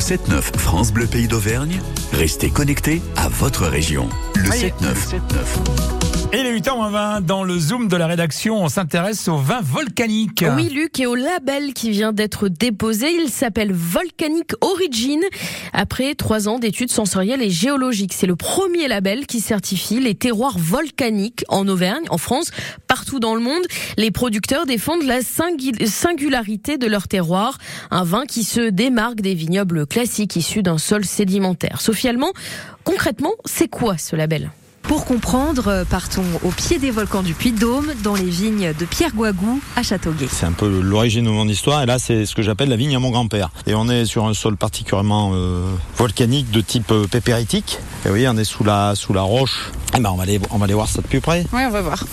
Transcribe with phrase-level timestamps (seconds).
[0.00, 1.78] Le 7-9 France Bleu Pays d'Auvergne.
[2.14, 4.08] Restez connectés à votre région.
[4.34, 6.09] Le 7-9.
[6.32, 10.44] Et il est 8h20 dans le Zoom de la rédaction, on s'intéresse au vin volcanique.
[10.54, 13.08] Oui, Luc, et au label qui vient d'être déposé.
[13.20, 15.18] Il s'appelle Volcanic Origin.
[15.72, 20.56] Après trois ans d'études sensorielles et géologiques, c'est le premier label qui certifie les terroirs
[20.56, 22.52] volcaniques en Auvergne, en France,
[22.86, 23.64] partout dans le monde.
[23.96, 27.58] Les producteurs défendent la singularité de leur terroir.
[27.90, 31.80] Un vin qui se démarque des vignobles classiques issus d'un sol sédimentaire.
[31.80, 32.30] Sophie Allemand,
[32.84, 34.52] concrètement, c'est quoi ce label?
[34.82, 39.14] Pour comprendre, euh, partons au pied des volcans du Puy-de-Dôme, dans les vignes de Pierre
[39.14, 40.28] Guagou à Châteauguay.
[40.30, 42.96] C'est un peu l'origine de mon histoire, et là c'est ce que j'appelle la vigne
[42.96, 43.50] à mon grand-père.
[43.66, 45.64] Et on est sur un sol particulièrement euh,
[45.96, 47.78] volcanique de type euh, pépéritique.
[48.06, 49.70] Et oui, on est sous la, sous la roche.
[49.92, 51.44] Et eh ben on va aller, on va aller voir ça de plus près.
[51.52, 52.04] Oui, on va voir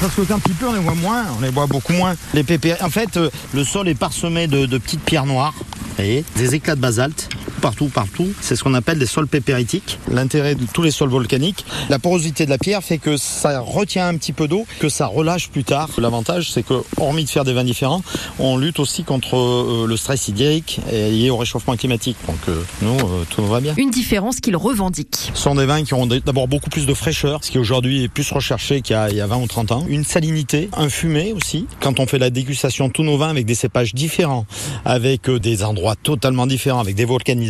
[0.00, 2.16] parce que quand il pleut, on les voit moins, on les voit beaucoup moins.
[2.34, 2.74] Les pépé...
[2.82, 3.20] En fait,
[3.54, 5.54] le sol est parsemé de, de petites pierres noires,
[5.96, 7.28] voyez, des éclats de basalte
[7.62, 8.28] partout, partout.
[8.40, 9.98] C'est ce qu'on appelle des sols pépéritiques.
[10.10, 14.08] L'intérêt de tous les sols volcaniques, la porosité de la pierre fait que ça retient
[14.08, 15.88] un petit peu d'eau, que ça relâche plus tard.
[15.98, 18.02] L'avantage, c'est que, hormis de faire des vins différents,
[18.40, 22.16] on lutte aussi contre euh, le stress hydrique et lié au réchauffement climatique.
[22.26, 23.74] Donc, euh, nous, euh, tout va bien.
[23.76, 25.30] Une différence qu'il revendique.
[25.32, 28.08] Ce sont des vins qui ont d'abord beaucoup plus de fraîcheur, ce qui aujourd'hui est
[28.08, 29.84] plus recherché qu'il y, a 20 ou 30 ans.
[29.88, 31.66] Une salinité, un fumé aussi.
[31.80, 34.46] Quand on fait la dégustation de tous nos vins avec des cépages différents,
[34.84, 37.04] avec des endroits totalement différents, avec des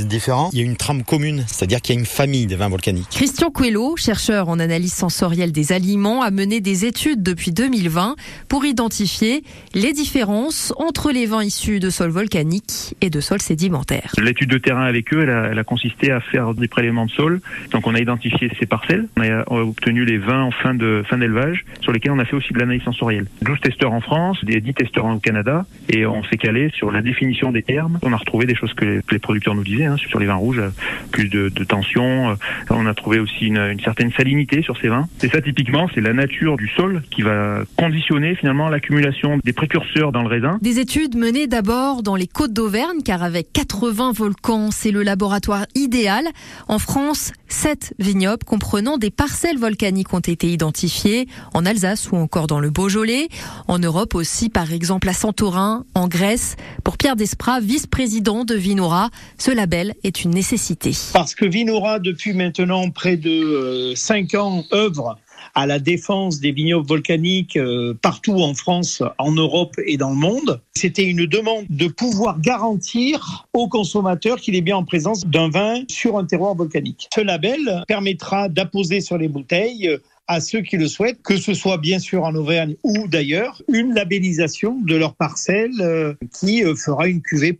[0.07, 2.69] différents, il y a une trame commune, c'est-à-dire qu'il y a une famille de vins
[2.69, 3.09] volcaniques.
[3.11, 8.17] Christian Coelho, chercheur en analyse sensorielle des aliments, a mené des études depuis 2020
[8.49, 9.43] pour identifier
[9.75, 14.13] les différences entre les vins issus de sols volcaniques et de sols sédimentaires.
[14.19, 17.11] L'étude de terrain avec eux, elle a, elle a, consisté à faire des prélèvements de
[17.11, 17.41] sol.
[17.71, 21.19] Donc on a identifié ces parcelles, on a, obtenu les vins en fin de fin
[21.19, 23.27] d'élevage, sur lesquels on a fait aussi de l'analyse sensorielle.
[23.43, 27.03] 12 testeurs en France, des 10 testeurs au Canada, et on s'est calé sur la
[27.03, 27.99] définition des termes.
[28.03, 29.85] On a retrouvé des choses que les, que les producteurs nous disaient.
[29.85, 29.92] Hein.
[29.93, 30.63] Hein, sur les vins rouges,
[31.11, 32.31] plus de, tension.
[32.31, 32.35] Euh,
[32.71, 35.09] on a trouvé aussi une, certaine salinité sur ces vins.
[35.19, 40.13] C'est ça typiquement, c'est la nature du sol qui va conditionner finalement l'accumulation des précurseurs
[40.13, 40.59] dans le raisin.
[40.63, 45.67] Des études menées d'abord dans les côtes d'Auvergne, car avec 80 volcans, c'est le laboratoire
[45.75, 46.25] idéal.
[46.69, 52.47] En France, 7 vignobles comprenant des parcelles volcaniques ont été identifiées, en Alsace ou encore
[52.47, 53.29] dans le Beaujolais.
[53.69, 56.57] En Europe aussi, par exemple à Santorin, en Grèce.
[56.83, 60.93] Pour Pierre Desprats, vice-président de Vinora, ce label est une nécessité.
[61.13, 65.19] Parce que Vinora, depuis maintenant près de 5 euh, ans, œuvre
[65.55, 70.17] à la défense des vignobles volcaniques euh, partout en France, en Europe et dans le
[70.17, 70.61] monde.
[70.75, 75.83] C'était une demande de pouvoir garantir aux consommateurs qu'il est bien en présence d'un vin
[75.89, 77.09] sur un terroir volcanique.
[77.15, 79.99] Ce label permettra d'apposer sur les bouteilles euh,
[80.29, 83.93] à ceux qui le souhaitent, que ce soit bien sûr en Auvergne ou d'ailleurs, une
[83.93, 87.59] labellisation de leur parcelle qui fera une cuvée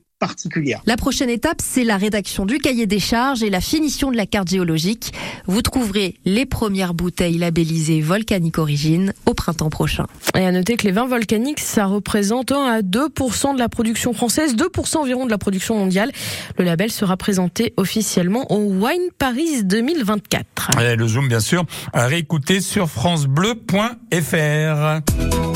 [0.87, 4.27] la prochaine étape, c'est la rédaction du cahier des charges et la finition de la
[4.27, 5.13] carte géologique.
[5.47, 10.07] Vous trouverez les premières bouteilles labellisées Volcanique Origine au printemps prochain.
[10.37, 14.13] Et à noter que les vins volcaniques, ça représente 1 à 2% de la production
[14.13, 16.13] française, 2% environ de la production mondiale.
[16.59, 20.81] Le label sera présenté officiellement au Wine Paris 2024.
[20.81, 25.52] Et le Zoom, bien sûr, à réécouter sur francebleu.fr.